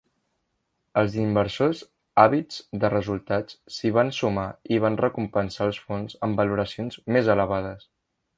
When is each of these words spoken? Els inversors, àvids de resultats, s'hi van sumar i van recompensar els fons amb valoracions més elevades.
Els 1.01 1.17
inversors, 1.23 1.81
àvids 2.23 2.57
de 2.83 2.91
resultats, 2.93 3.59
s'hi 3.75 3.93
van 3.99 4.09
sumar 4.21 4.47
i 4.75 4.81
van 4.87 4.99
recompensar 5.03 5.69
els 5.71 5.83
fons 5.91 6.19
amb 6.29 6.43
valoracions 6.45 6.99
més 7.17 7.31
elevades. 7.37 7.89